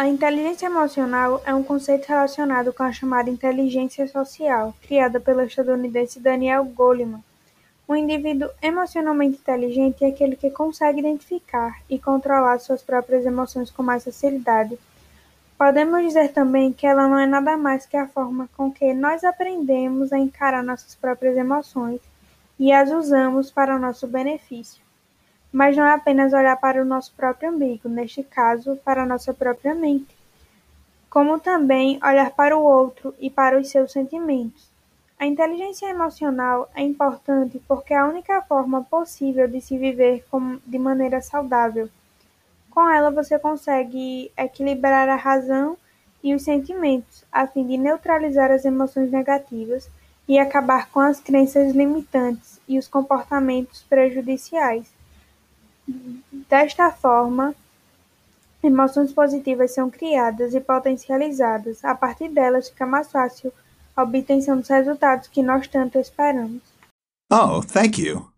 A 0.00 0.08
inteligência 0.08 0.64
emocional 0.64 1.42
é 1.44 1.54
um 1.54 1.62
conceito 1.62 2.08
relacionado 2.08 2.72
com 2.72 2.82
a 2.82 2.90
chamada 2.90 3.28
inteligência 3.28 4.08
social, 4.08 4.74
criada 4.80 5.20
pelo 5.20 5.42
estadunidense 5.42 6.18
Daniel 6.18 6.64
Goleman. 6.64 7.22
Um 7.86 7.94
indivíduo 7.94 8.48
emocionalmente 8.62 9.36
inteligente 9.36 10.02
é 10.02 10.08
aquele 10.08 10.36
que 10.36 10.50
consegue 10.50 11.00
identificar 11.00 11.82
e 11.86 11.98
controlar 11.98 12.58
suas 12.60 12.82
próprias 12.82 13.26
emoções 13.26 13.70
com 13.70 13.82
mais 13.82 14.02
facilidade. 14.02 14.78
Podemos 15.58 16.02
dizer 16.02 16.32
também 16.32 16.72
que 16.72 16.86
ela 16.86 17.06
não 17.06 17.18
é 17.18 17.26
nada 17.26 17.54
mais 17.58 17.84
que 17.84 17.98
a 17.98 18.08
forma 18.08 18.48
com 18.56 18.72
que 18.72 18.94
nós 18.94 19.22
aprendemos 19.22 20.14
a 20.14 20.18
encarar 20.18 20.64
nossas 20.64 20.94
próprias 20.94 21.36
emoções 21.36 22.00
e 22.58 22.72
as 22.72 22.90
usamos 22.90 23.50
para 23.50 23.78
nosso 23.78 24.06
benefício. 24.06 24.80
Mas 25.52 25.76
não 25.76 25.84
é 25.84 25.94
apenas 25.94 26.32
olhar 26.32 26.56
para 26.56 26.80
o 26.80 26.84
nosso 26.84 27.12
próprio 27.14 27.50
umbigo, 27.50 27.88
neste 27.88 28.22
caso, 28.22 28.76
para 28.84 29.06
nossa 29.06 29.34
própria 29.34 29.74
mente, 29.74 30.16
como 31.08 31.40
também 31.40 31.98
olhar 32.04 32.30
para 32.30 32.56
o 32.56 32.62
outro 32.62 33.14
e 33.18 33.28
para 33.28 33.58
os 33.58 33.68
seus 33.68 33.90
sentimentos. 33.90 34.70
A 35.18 35.26
inteligência 35.26 35.86
emocional 35.90 36.70
é 36.74 36.82
importante 36.82 37.60
porque 37.68 37.92
é 37.92 37.98
a 37.98 38.06
única 38.06 38.40
forma 38.42 38.82
possível 38.84 39.46
de 39.46 39.60
se 39.60 39.76
viver 39.76 40.24
de 40.64 40.78
maneira 40.78 41.20
saudável. 41.20 41.90
Com 42.70 42.88
ela, 42.88 43.10
você 43.10 43.38
consegue 43.38 44.32
equilibrar 44.36 45.08
a 45.08 45.16
razão 45.16 45.76
e 46.22 46.34
os 46.34 46.42
sentimentos, 46.42 47.24
a 47.30 47.46
fim 47.46 47.66
de 47.66 47.76
neutralizar 47.76 48.50
as 48.50 48.64
emoções 48.64 49.10
negativas 49.10 49.90
e 50.28 50.38
acabar 50.38 50.88
com 50.90 51.00
as 51.00 51.20
crenças 51.20 51.74
limitantes 51.74 52.60
e 52.68 52.78
os 52.78 52.86
comportamentos 52.86 53.82
prejudiciais. 53.82 54.99
Desta 56.50 56.90
forma, 56.90 57.54
emoções 58.60 59.12
positivas 59.12 59.70
são 59.70 59.88
criadas 59.88 60.52
e 60.52 60.58
potencializadas. 60.58 61.84
A 61.84 61.94
partir 61.94 62.28
delas, 62.28 62.68
fica 62.68 62.84
mais 62.84 63.08
fácil 63.08 63.52
a 63.94 64.02
obtenção 64.02 64.58
dos 64.58 64.68
resultados 64.68 65.28
que 65.28 65.44
nós 65.44 65.68
tanto 65.68 65.96
esperamos. 66.00 66.60
Oh, 67.32 67.62
thank 67.62 68.02
you. 68.02 68.29